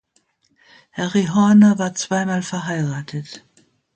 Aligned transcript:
Harry 0.93 1.25
Horner 1.27 1.77
war 1.77 1.93
zweimal 1.93 2.41
verheiratet. 2.41 3.43